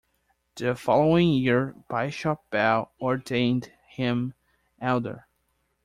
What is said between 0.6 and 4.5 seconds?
following year Bishop Bell ordained him